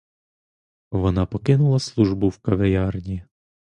[0.91, 3.23] Вона покинула службу в кав'ярні.